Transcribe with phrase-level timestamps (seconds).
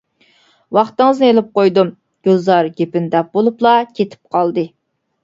[0.77, 1.91] ۋاقتىڭىزنى ئېلىپ قويدۇم،
[2.29, 4.65] -گۈلزار گېپىنى دەپ بولۇپلا كېتىپ قالدى.